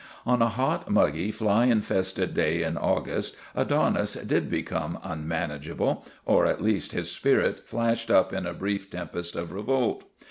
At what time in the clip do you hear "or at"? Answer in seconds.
6.25-6.59